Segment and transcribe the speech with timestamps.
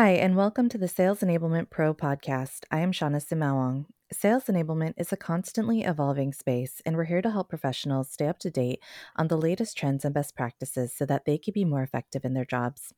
[0.00, 2.60] Hi, and welcome to the Sales Enablement Pro podcast.
[2.70, 3.86] I am Shawnna Sumaoang.
[4.12, 8.38] Sales enablement is a constantly evolving space, and we're here to help professionals stay up
[8.38, 8.78] to date
[9.16, 12.32] on the latest trends and best practices so that they can be more effective in
[12.32, 12.94] their jobs.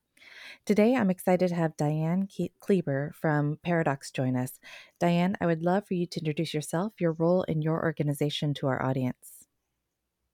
[0.66, 2.28] Today, I'm excited to have Diane
[2.60, 4.60] Kleber from Paradox join us.
[4.98, 8.66] Diane, I would love for you to introduce yourself, your role in your organization to
[8.66, 9.46] our audience.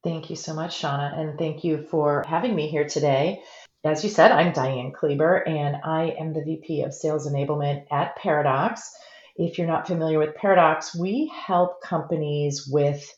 [0.02, 3.44] Thank you so much, Shauna, and thank you for having me here today.
[3.86, 8.16] As you said, I'm Diane Kleber, and I am the VP of Sales Enablement at
[8.16, 8.90] Paradox.
[9.36, 13.08] If you're not familiar with Paradox, we help companies with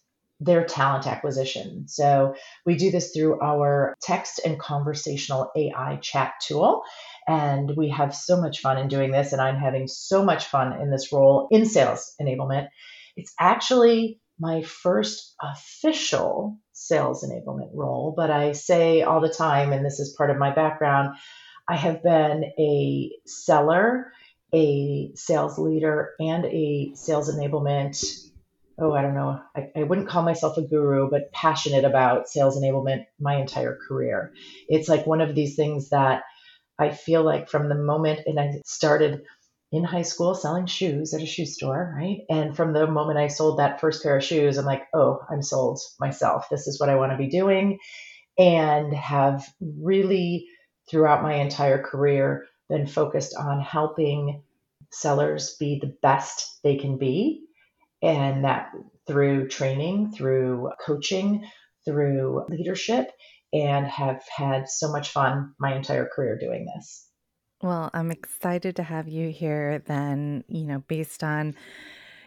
[0.40, 1.88] their talent acquisition.
[1.88, 2.34] So
[2.66, 6.82] we do this through our text and conversational AI chat tool.
[7.26, 10.78] And we have so much fun in doing this, and I'm having so much fun
[10.82, 12.68] in this role in sales enablement.
[13.16, 19.84] It's actually my first official sales enablement role, but I say all the time, and
[19.84, 21.16] this is part of my background,
[21.66, 24.12] I have been a seller,
[24.54, 28.30] a sales leader, and a sales enablement.
[28.80, 29.40] Oh, I don't know.
[29.56, 34.32] I, I wouldn't call myself a guru, but passionate about sales enablement my entire career.
[34.68, 36.22] It's like one of these things that
[36.78, 39.24] I feel like from the moment, and I started
[39.70, 42.20] in high school selling shoes at a shoe store, right?
[42.30, 45.42] And from the moment I sold that first pair of shoes, I'm like, oh, I'm
[45.42, 46.46] sold myself.
[46.50, 47.78] This is what I want to be doing.
[48.38, 50.46] And have really,
[50.90, 54.42] throughout my entire career, been focused on helping
[54.90, 57.44] sellers be the best they can be.
[58.00, 58.70] And that
[59.06, 61.44] through training, through coaching,
[61.84, 63.10] through leadership,
[63.52, 67.07] and have had so much fun my entire career doing this.
[67.62, 71.56] Well, I'm excited to have you here then, you know, based on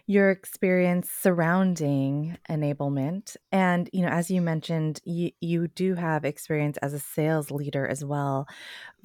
[0.05, 3.37] your experience surrounding enablement.
[3.51, 7.87] And, you know, as you mentioned, you, you do have experience as a sales leader
[7.87, 8.45] as well.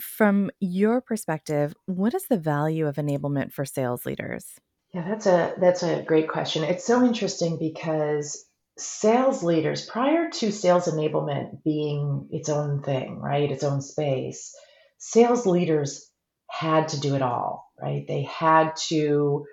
[0.01, 4.59] From your perspective, what is the value of enablement for sales leaders?
[4.93, 6.65] Yeah, that's a that's a great question.
[6.65, 8.45] It's so interesting because
[8.79, 13.51] sales leaders prior to sales enablement being its own thing, right?
[13.51, 14.55] Its own space,
[14.99, 16.11] sales leaders
[16.59, 18.07] had to do it all, right?
[18.07, 19.47] They had to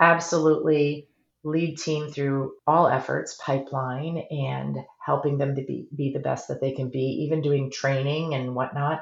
[0.00, 1.08] absolutely
[1.44, 6.60] lead team through all efforts, pipeline, and helping them to be, be the best that
[6.60, 9.00] they can be, even doing training and whatnot.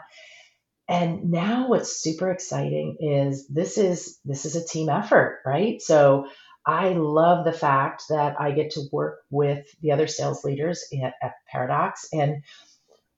[0.89, 5.81] And now what's super exciting is this is this is a team effort, right?
[5.81, 6.27] So
[6.67, 11.15] I love the fact that I get to work with the other sales leaders at,
[11.23, 12.43] at Paradox and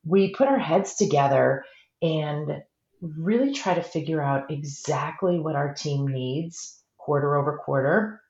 [0.05, 1.65] we put our heads together
[2.03, 2.63] and
[3.03, 8.21] really try to figure out exactly what our team needs quarter over quarter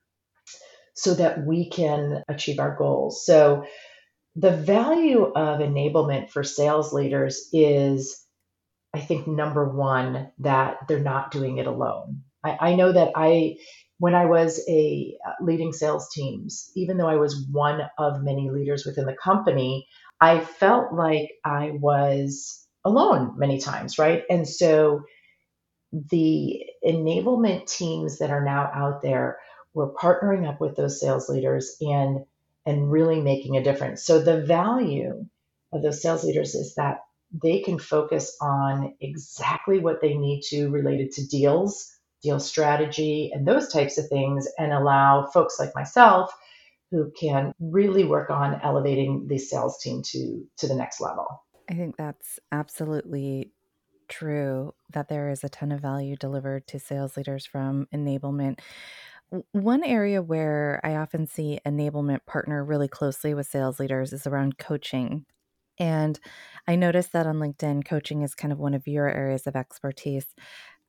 [0.95, 3.25] so that we can achieve our goals.
[3.25, 3.65] So,
[4.35, 8.25] the value of enablement for sales leaders is,
[8.91, 12.23] I think, number one, that they're not doing it alone.
[12.43, 13.57] I, I know that I,
[13.99, 18.49] when I was a uh, leading sales teams, even though I was one of many
[18.49, 19.87] leaders within the company,
[20.19, 24.23] I felt like I was alone many times, right?
[24.29, 25.03] And so
[25.91, 29.37] the enablement teams that are now out there,
[29.73, 32.25] we're partnering up with those sales leaders and
[32.65, 34.05] and really making a difference.
[34.05, 35.25] So the value
[35.73, 36.99] of those sales leaders is that
[37.41, 43.45] they can focus on exactly what they need to related to deals, deal strategy, and
[43.45, 46.31] those types of things, and allow folks like myself
[46.91, 51.43] who can really work on elevating the sales team to to the next level.
[51.69, 53.51] I think that's absolutely
[54.09, 58.59] true that there is a ton of value delivered to sales leaders from enablement.
[59.51, 64.57] One area where I often see enablement partner really closely with sales leaders is around
[64.57, 65.25] coaching.
[65.79, 66.19] And
[66.67, 70.27] I noticed that on LinkedIn, coaching is kind of one of your areas of expertise.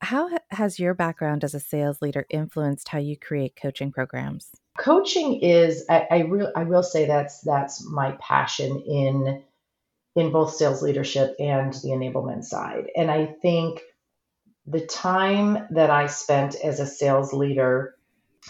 [0.01, 4.51] How has your background as a sales leader influenced how you create coaching programs?
[4.77, 9.41] Coaching is, I, I, re- I will say that's that's my passion in
[10.15, 12.85] in both sales leadership and the enablement side.
[12.95, 13.81] And I think
[14.65, 17.95] the time that I spent as a sales leader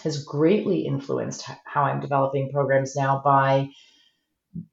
[0.02, 3.70] has greatly influenced how I'm developing programs now by,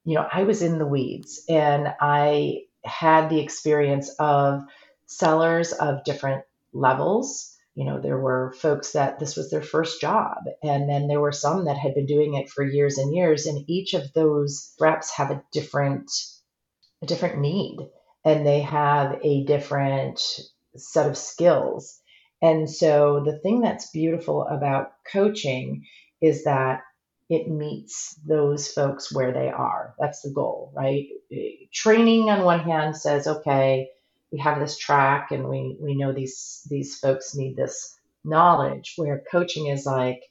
[0.04, 4.62] you know, I was in the weeds and I had the experience of
[5.06, 7.56] sellers of different levels.
[7.74, 11.32] You know, there were folks that this was their first job, and then there were
[11.32, 13.46] some that had been doing it for years and years.
[13.46, 16.12] And each of those reps have a different
[17.04, 17.78] a different need
[18.24, 20.20] and they have a different
[20.76, 22.00] set of skills.
[22.42, 25.86] And so the thing that's beautiful about coaching
[26.20, 26.80] is that
[27.28, 29.94] it meets those folks where they are.
[29.98, 31.06] That's the goal, right?
[31.72, 33.88] Training on one hand says, okay,
[34.30, 39.22] we have this track and we we know these these folks need this knowledge where
[39.30, 40.22] coaching is like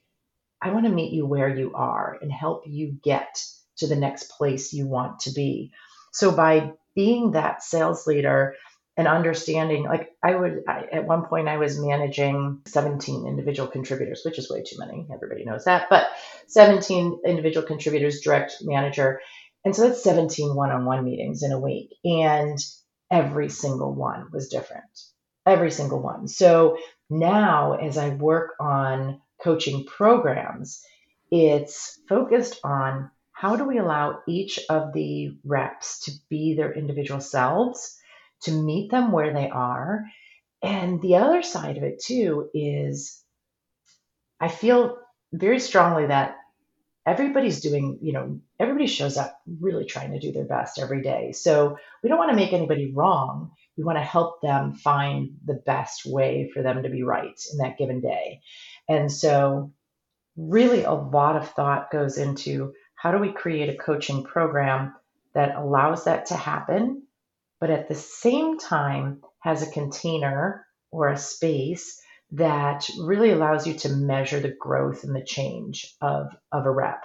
[0.62, 3.44] I want to meet you where you are and help you get
[3.78, 5.72] to the next place you want to be.
[6.14, 8.56] So by being that sales leader
[8.96, 14.22] and understanding like i would I, at one point i was managing 17 individual contributors
[14.24, 15.08] which is way too many.
[15.12, 15.88] Everybody knows that.
[15.90, 16.08] But
[16.48, 19.22] 17 individual contributors direct manager.
[19.66, 21.96] And so that's 17 one-on-one meetings in a week.
[22.04, 22.60] And
[23.10, 24.84] every single one was different.
[25.46, 26.28] Every single one.
[26.28, 26.78] So
[27.10, 30.82] now as i work on coaching programs
[31.32, 37.20] it's focused on how do we allow each of the reps to be their individual
[37.20, 37.98] selves,
[38.44, 40.06] to meet them where they are?
[40.62, 43.22] And the other side of it, too, is
[44.40, 44.98] I feel
[45.34, 46.38] very strongly that
[47.06, 51.34] everybody's doing, you know, everybody shows up really trying to do their best every day.
[51.34, 53.52] So we don't want to make anybody wrong.
[53.78, 57.58] We want to help them find the best way for them to be right in
[57.58, 58.42] that given day.
[58.88, 59.74] And so,
[60.38, 62.74] really, a lot of thought goes into
[63.04, 64.96] how do we create a coaching program
[65.34, 67.04] that allows that to happen,
[67.60, 72.02] but at the same time has a container or a space
[72.32, 77.04] that really allows you to measure the growth and the change of, of a rep.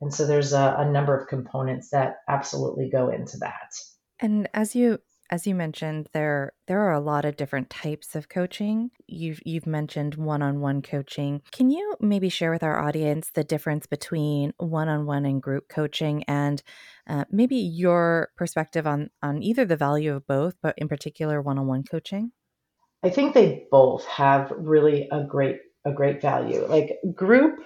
[0.00, 3.70] And so there's a, a number of components that absolutely go into that.
[4.18, 4.98] And as you
[5.30, 8.90] as you mentioned, there there are a lot of different types of coaching.
[9.06, 11.42] You've you've mentioned one-on-one coaching.
[11.52, 16.62] Can you maybe share with our audience the difference between one-on-one and group coaching, and
[17.08, 21.84] uh, maybe your perspective on on either the value of both, but in particular one-on-one
[21.84, 22.32] coaching?
[23.02, 26.66] I think they both have really a great a great value.
[26.66, 27.60] Like group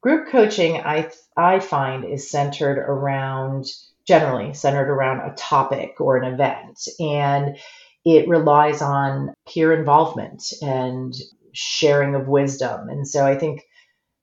[0.00, 3.66] group coaching, I I find is centered around
[4.08, 6.80] generally centered around a topic or an event.
[6.98, 7.58] And
[8.06, 11.14] it relies on peer involvement and
[11.52, 12.88] sharing of wisdom.
[12.88, 13.62] And so I think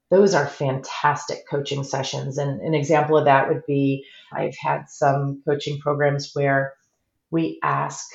[0.10, 2.40] those are fantastic coaching sessions.
[2.40, 6.74] And an example of that would be I've had some coaching programs where
[7.30, 8.06] we ask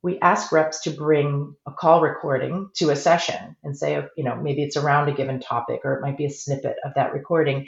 [0.00, 4.36] we ask reps to bring a call recording to a session and say, you know,
[4.36, 7.66] maybe it's around a given topic or it might be a snippet of that recording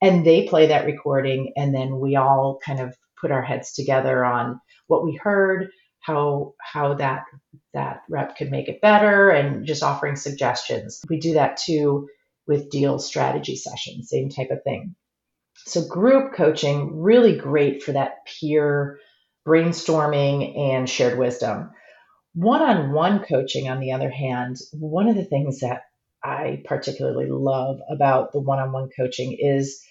[0.00, 4.24] and they play that recording and then we all kind of put our heads together
[4.24, 5.68] on what we heard
[6.00, 7.24] how how that
[7.74, 11.00] that rep could make it better and just offering suggestions.
[11.08, 12.08] We do that too
[12.46, 14.94] with deal strategy sessions same type of thing.
[15.66, 18.98] So group coaching really great for that peer
[19.46, 21.70] brainstorming and shared wisdom.
[22.34, 25.82] One-on-one coaching on the other hand one of the things that
[26.22, 29.82] i particularly love about the one-on-one coaching is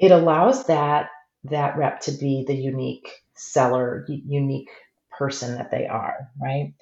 [0.00, 1.10] it allows that
[1.44, 4.70] that rep to be the unique seller, unique
[5.18, 6.74] person that they are, right?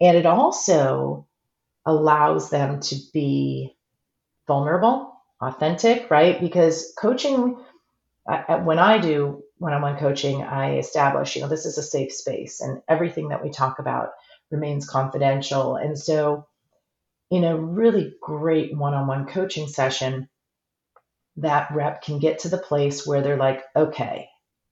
[0.00, 1.26] And it also
[1.86, 3.76] allows them to be
[4.46, 6.40] vulnerable, authentic, right?
[6.40, 7.56] Because coaching,
[8.64, 12.12] when I do one on one coaching, I establish, you know, this is a safe
[12.12, 14.10] space and everything that we talk about
[14.50, 15.76] remains confidential.
[15.76, 16.46] And so,
[17.30, 20.28] in a really great one on one coaching session,
[21.40, 24.28] that rep can get to the place where they're like, okay,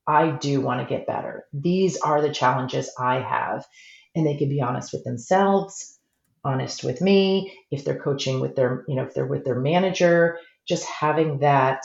[0.07, 1.45] I do want to get better.
[1.53, 3.67] These are the challenges I have.
[4.15, 5.99] And they can be honest with themselves,
[6.45, 7.55] honest with me.
[7.71, 11.83] If they're coaching with their, you know, if they're with their manager, just having that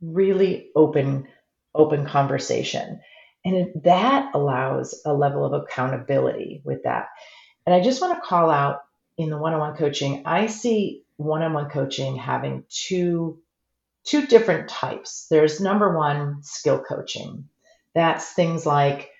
[0.00, 1.26] really open,
[1.74, 3.00] open conversation.
[3.44, 7.08] And that allows a level of accountability with that.
[7.66, 8.80] And I just want to call out
[9.18, 13.40] in the one on one coaching, I see one on one coaching having two
[14.04, 15.26] two different types.
[15.30, 17.48] There's number one, skill coaching.
[17.94, 19.10] That's things like,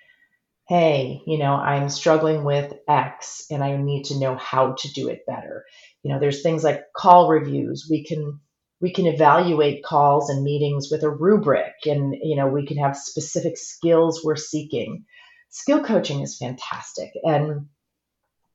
[0.67, 5.09] hey, you know, I'm struggling with X and I need to know how to do
[5.09, 5.65] it better.
[6.01, 7.87] You know, there's things like call reviews.
[7.89, 8.39] We can
[8.81, 12.97] we can evaluate calls and meetings with a rubric and you know, we can have
[12.97, 15.05] specific skills we're seeking.
[15.49, 17.67] Skill coaching is fantastic and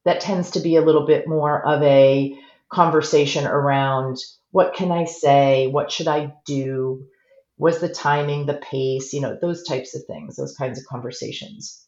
[0.04, 2.36] that tends to be a little bit more of a
[2.70, 4.18] conversation around
[4.50, 5.66] what can I say?
[5.66, 7.06] What should I do?
[7.58, 11.84] Was the timing, the pace, you know, those types of things, those kinds of conversations.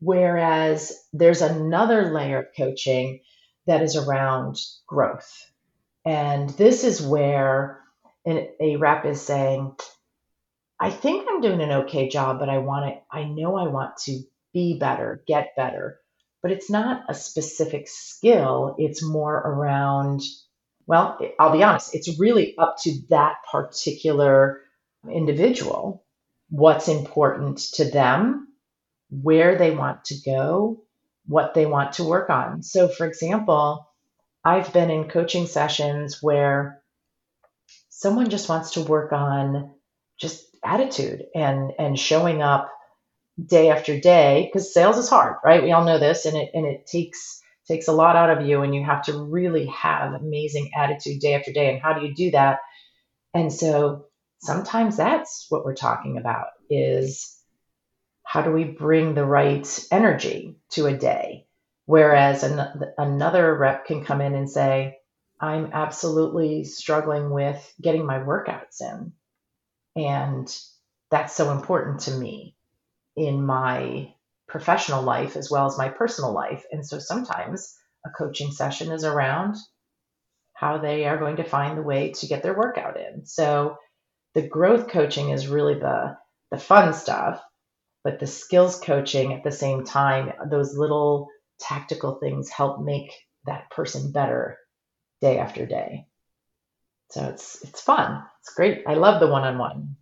[0.00, 3.20] Whereas there's another layer of coaching
[3.66, 5.30] that is around growth.
[6.04, 7.80] And this is where
[8.26, 9.76] a rep is saying,
[10.80, 13.96] I think I'm doing an okay job, but I want to, I know I want
[14.04, 14.20] to
[14.52, 16.00] be better, get better.
[16.42, 20.22] But it's not a specific skill, it's more around
[20.86, 24.62] well, I'll be honest, it's really up to that particular
[25.08, 26.04] individual
[26.52, 28.48] what's important to them,
[29.10, 30.84] where they want to go,
[31.24, 32.62] what they want to work on.
[32.62, 33.88] So, for example,
[34.44, 36.82] I've been in coaching sessions where
[37.88, 39.72] someone just wants to work on
[40.18, 42.70] just attitude and and showing up
[43.44, 45.62] day after day because sales is hard, right?
[45.62, 48.62] We all know this and it and it takes takes a lot out of you
[48.62, 52.14] and you have to really have amazing attitude day after day and how do you
[52.14, 52.58] do that?
[53.34, 54.06] And so
[54.40, 57.38] sometimes that's what we're talking about is
[58.24, 61.46] how do we bring the right energy to a day?
[61.86, 62.60] Whereas an,
[62.98, 64.98] another rep can come in and say,
[65.40, 69.12] I'm absolutely struggling with getting my workouts in.
[69.96, 70.56] And
[71.10, 72.56] that's so important to me
[73.16, 74.12] in my
[74.48, 76.64] professional life as well as my personal life.
[76.70, 77.74] And so sometimes
[78.06, 79.56] a coaching session is around
[80.54, 83.26] how they are going to find the way to get their workout in.
[83.26, 83.76] So
[84.34, 86.16] the growth coaching is really the
[86.50, 87.42] the fun stuff,
[88.04, 91.28] but the skills coaching at the same time, those little
[91.60, 93.10] tactical things help make
[93.46, 94.58] that person better
[95.22, 96.06] day after day.
[97.10, 98.22] So it's it's fun.
[98.40, 98.84] It's great.
[98.86, 99.96] I love the one-on-one.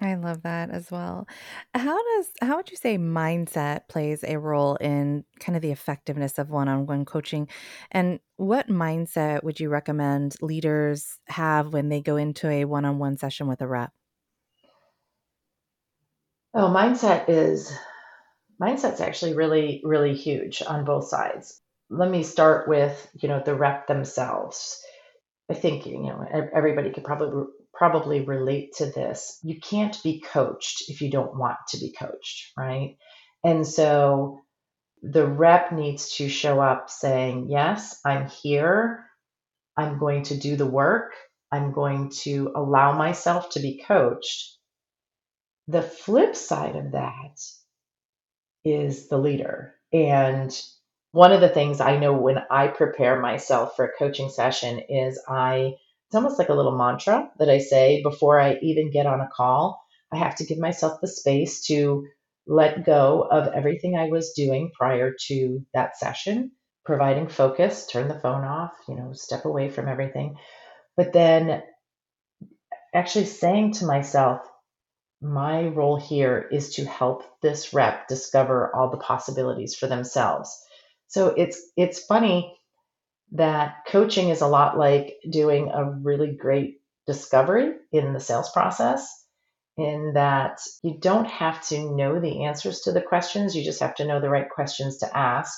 [0.00, 1.26] I love that as well.
[1.74, 6.38] How does how would you say mindset plays a role in kind of the effectiveness
[6.38, 7.48] of one-on-one coaching?
[7.90, 13.48] And what mindset would you recommend leaders have when they go into a one-on-one session
[13.48, 13.92] with a rep?
[16.54, 17.76] Oh, mindset is
[18.62, 21.60] mindset's actually really really huge on both sides.
[21.90, 24.80] Let me start with, you know, the rep themselves.
[25.50, 26.24] I think, you know,
[26.54, 27.46] everybody could probably
[27.78, 29.38] probably relate to this.
[29.42, 32.96] You can't be coached if you don't want to be coached, right?
[33.44, 34.40] And so
[35.02, 39.04] the rep needs to show up saying, Yes, I'm here.
[39.76, 41.12] I'm going to do the work.
[41.52, 44.58] I'm going to allow myself to be coached.
[45.68, 47.40] The flip side of that
[48.64, 49.74] is the leader.
[49.92, 50.52] And
[51.12, 55.22] one of the things I know when I prepare myself for a coaching session is
[55.28, 55.74] I
[56.08, 59.28] it's almost like a little mantra that I say before I even get on a
[59.30, 59.78] call.
[60.10, 62.06] I have to give myself the space to
[62.46, 66.52] let go of everything I was doing prior to that session,
[66.86, 70.36] providing focus, turn the phone off, you know, step away from everything.
[70.96, 71.62] But then
[72.94, 74.40] actually saying to myself,
[75.20, 80.56] my role here is to help this rep discover all the possibilities for themselves.
[81.08, 82.57] So it's it's funny
[83.32, 89.24] that coaching is a lot like doing a really great discovery in the sales process
[89.78, 93.94] in that you don't have to know the answers to the questions, you just have
[93.94, 95.56] to know the right questions to ask.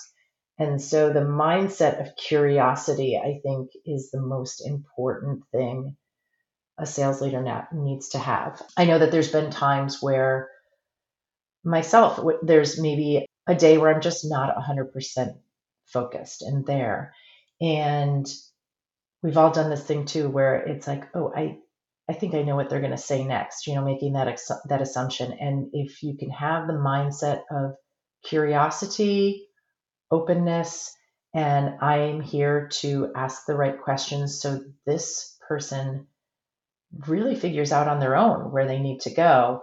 [0.59, 5.97] And so the mindset of curiosity, I think, is the most important thing
[6.79, 8.61] a sales leader needs to have.
[8.77, 10.49] I know that there's been times where
[11.65, 15.39] myself, there's maybe a day where I'm just not 100%
[15.87, 17.15] focused and there.
[17.61, 18.27] And
[19.23, 21.59] we've all done this thing too where it's like, oh, I
[22.09, 24.83] I think I know what they're going to say next, you know, making that that
[24.83, 25.33] assumption.
[25.33, 27.75] And if you can have the mindset of
[28.25, 29.47] curiosity,
[30.11, 30.93] openness,
[31.35, 36.09] and I'm here to ask the right questions so this person
[37.07, 39.63] really figures out on their own where they need to go,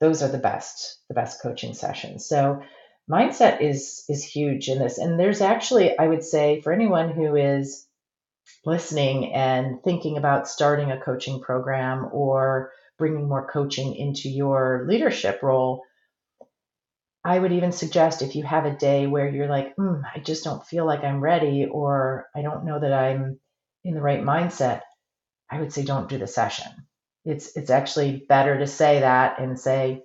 [0.00, 2.26] those are the best, the best coaching sessions.
[2.26, 2.62] So
[3.10, 4.98] mindset is is huge in this.
[4.98, 7.86] And there's actually, I would say, for anyone who is
[8.64, 15.42] listening and thinking about starting a coaching program or bringing more coaching into your leadership
[15.42, 15.82] role,
[17.24, 20.44] I would even suggest if you have a day where you're like, mm, I just
[20.44, 23.40] don't feel like I'm ready, or I don't know that I'm
[23.82, 24.82] in the right mindset,
[25.50, 26.70] I would say don't do the session.
[27.24, 30.02] It's it's actually better to say that and say,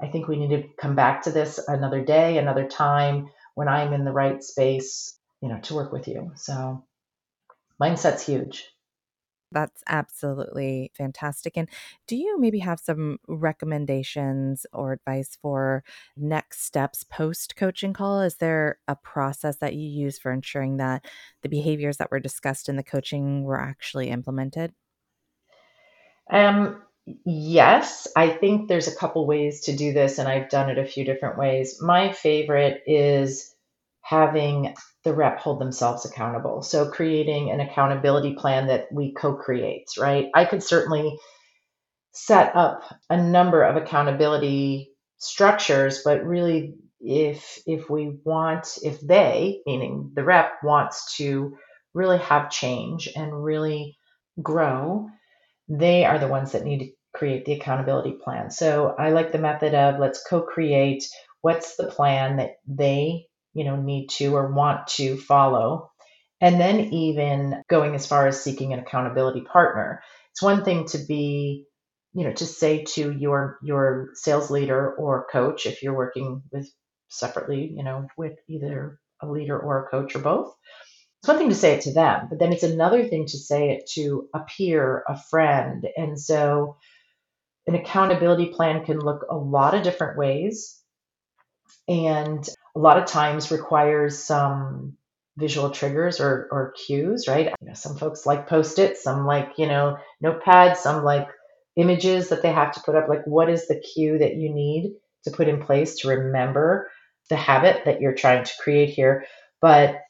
[0.00, 3.92] I think we need to come back to this another day, another time when I'm
[3.92, 6.32] in the right space, you know, to work with you.
[6.34, 6.84] So
[7.80, 8.68] mindset's huge.
[9.54, 11.56] That's absolutely fantastic.
[11.56, 11.68] And
[12.08, 15.84] do you maybe have some recommendations or advice for
[16.16, 18.20] next steps post coaching call?
[18.20, 21.06] Is there a process that you use for ensuring that
[21.42, 24.72] the behaviors that were discussed in the coaching were actually implemented?
[26.32, 26.82] Um,
[27.24, 30.86] yes, I think there's a couple ways to do this, and I've done it a
[30.86, 31.80] few different ways.
[31.80, 33.54] My favorite is
[34.02, 36.62] having the rep hold themselves accountable.
[36.62, 40.30] So creating an accountability plan that we co-create, right?
[40.34, 41.18] I could certainly
[42.12, 49.60] set up a number of accountability structures, but really if if we want if they,
[49.66, 51.56] meaning the rep wants to
[51.92, 53.96] really have change and really
[54.42, 55.08] grow,
[55.68, 58.50] they are the ones that need to create the accountability plan.
[58.50, 61.04] So I like the method of let's co-create
[61.42, 65.90] what's the plan that they you know, need to or want to follow.
[66.40, 70.02] And then even going as far as seeking an accountability partner.
[70.32, 71.64] It's one thing to be,
[72.12, 76.68] you know, to say to your your sales leader or coach if you're working with
[77.08, 80.52] separately, you know, with either a leader or a coach or both.
[81.24, 83.70] It's one thing to say it to them, but then it's another thing to say
[83.70, 85.88] it to a peer, a friend.
[85.96, 86.76] And so
[87.66, 90.78] an accountability plan can look a lot of different ways
[91.88, 94.98] and a lot of times requires some
[95.38, 97.54] visual triggers or, or cues, right?
[97.58, 101.28] You know, some folks like post-its, some like, you know, notepads, some like
[101.76, 103.08] images that they have to put up.
[103.08, 104.92] Like, what is the cue that you need
[105.24, 106.90] to put in place to remember
[107.30, 109.24] the habit that you're trying to create here?
[109.62, 110.02] But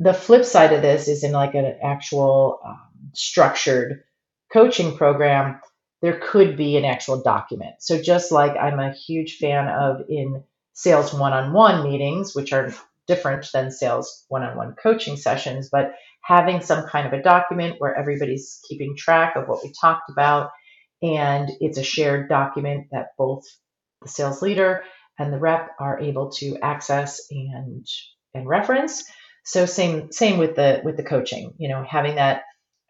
[0.00, 2.80] the flip side of this is in like an actual um,
[3.12, 4.02] structured
[4.52, 5.60] coaching program
[6.02, 7.74] there could be an actual document.
[7.80, 10.42] So just like i'm a huge fan of in
[10.72, 12.74] sales one-on-one meetings which are
[13.06, 15.92] different than sales one-on-one coaching sessions but
[16.22, 20.50] having some kind of a document where everybody's keeping track of what we talked about
[21.02, 23.44] and it's a shared document that both
[24.02, 24.82] the sales leader
[25.18, 27.86] and the rep are able to access and
[28.32, 29.04] and reference
[29.44, 32.42] so same same with the with the coaching, you know, having that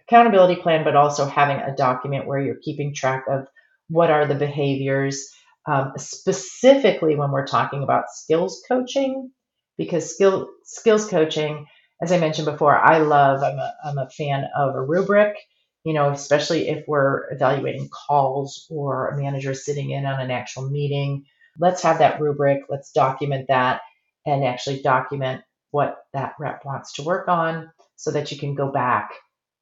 [0.09, 3.47] accountability plan, but also having a document where you're keeping track of
[3.88, 5.30] what are the behaviors,
[5.66, 9.30] um, specifically when we're talking about skills coaching,
[9.78, 11.66] because skill skills coaching,
[12.02, 13.42] as I mentioned before, I love.
[13.42, 15.37] I'm a I'm a fan of a rubric.
[15.85, 20.69] You know, especially if we're evaluating calls or a manager sitting in on an actual
[20.69, 21.25] meeting.
[21.59, 22.61] Let's have that rubric.
[22.69, 23.80] Let's document that
[24.26, 28.70] and actually document what that rep wants to work on so that you can go
[28.70, 29.12] back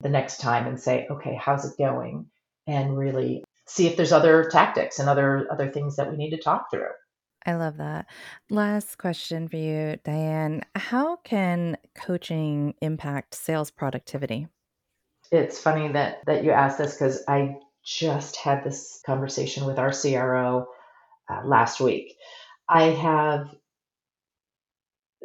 [0.00, 2.26] the next time and say, okay, how's it going?
[2.66, 6.38] And really see if there's other tactics and other other things that we need to
[6.38, 6.88] talk through.
[7.46, 8.06] I love that.
[8.50, 10.62] Last question for you, Diane.
[10.74, 14.48] How can coaching impact sales productivity?
[15.30, 19.92] It's funny that that you asked this because I just had this conversation with our
[19.92, 20.66] CRO
[21.30, 22.16] uh, last week.
[22.68, 23.48] I have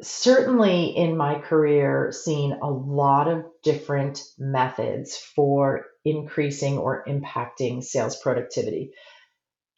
[0.01, 8.17] certainly in my career seen a lot of different methods for increasing or impacting sales
[8.17, 8.91] productivity.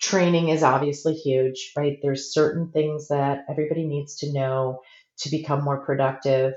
[0.01, 1.97] Training is obviously huge, right?
[2.01, 4.81] There's certain things that everybody needs to know
[5.19, 6.53] to become more productive.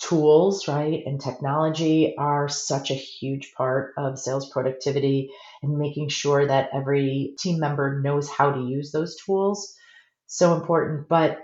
[0.00, 6.46] Tools, right, and technology are such a huge part of sales productivity and making sure
[6.46, 9.74] that every team member knows how to use those tools.
[10.26, 11.08] So important.
[11.08, 11.40] But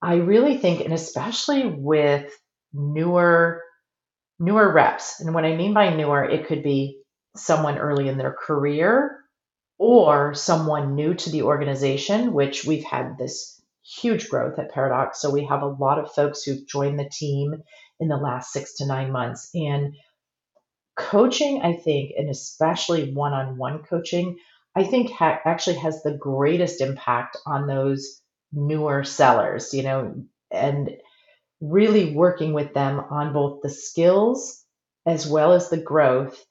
[0.00, 2.32] I really think, and especially with
[2.72, 3.62] newer
[4.40, 7.00] newer reps, and what I mean by newer, it could be
[7.36, 9.18] someone early in their career
[9.78, 15.20] or someone new to the organization, which we've had this huge growth at Paradox.
[15.20, 17.54] So we have a lot of folks who've joined the team
[18.00, 19.48] in the last six to nine months.
[19.54, 19.94] And
[20.96, 24.36] coaching, I think, and especially one on one coaching,
[24.76, 28.20] I think ha- actually has the greatest impact on those
[28.52, 30.90] newer sellers, you know, and
[31.60, 34.64] really working with them on both the skills
[35.06, 36.44] as well as the growth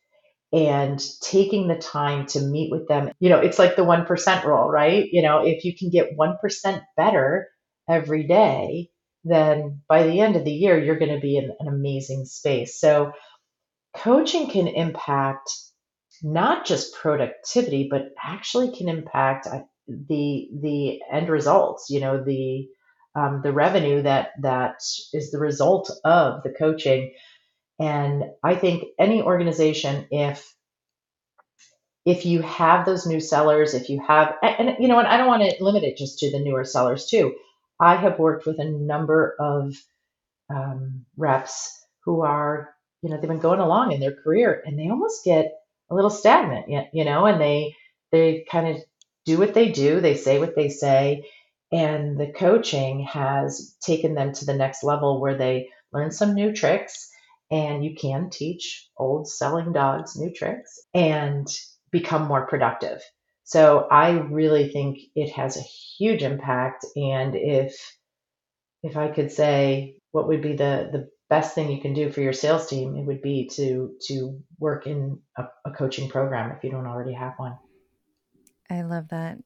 [0.53, 3.11] and taking the time to meet with them.
[3.19, 5.07] You know, it's like the 1% rule, right?
[5.11, 7.47] You know, if you can get 1% better
[7.89, 8.89] every day,
[9.23, 12.79] then by the end of the year, you're going to be in an amazing space.
[12.79, 13.11] So,
[13.95, 15.51] coaching can impact
[16.21, 19.47] not just productivity, but actually can impact
[19.87, 22.67] the the end results you know the
[23.15, 24.75] um, the revenue that that
[25.13, 27.13] is the result of the coaching.
[27.79, 30.53] And i think any organization if
[32.05, 35.17] if you have those new sellers if you have and, and you know and i
[35.17, 37.35] don't want to limit it just to the newer sellers too.
[37.79, 39.75] I have worked with a number of
[40.49, 41.71] um, reps
[42.05, 45.53] who are you know they've been going along in their career and they almost get
[45.91, 47.75] a little stagnant you know and they
[48.11, 48.83] they kind of
[49.27, 51.29] do what they do, they say what they say,
[51.71, 56.53] and the coaching has taken them to the next level where they learn some new
[56.53, 57.09] tricks
[57.51, 61.45] and you can teach old selling dogs new tricks and
[61.91, 63.01] become more productive.
[63.43, 65.61] So I really think it has a
[65.97, 67.75] huge impact and if
[68.83, 72.21] if I could say what would be the the best thing you can do for
[72.21, 76.63] your sales team, it would be to to work in a, a coaching program if
[76.63, 77.57] you don't already have one.
[78.69, 79.37] I love that.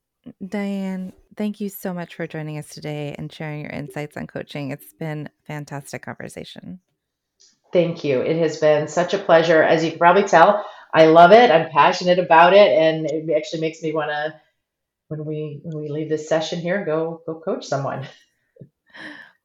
[0.48, 4.72] Diane, thank you so much for joining us today and sharing your insights on coaching.
[4.72, 6.80] It's been a fantastic conversation.
[7.74, 8.22] Thank you.
[8.22, 9.64] It has been such a pleasure.
[9.64, 11.50] As you can probably tell, I love it.
[11.52, 14.40] I'm passionate about it, and it actually makes me want to,
[15.08, 18.08] when we when we leave this session here, go go coach someone.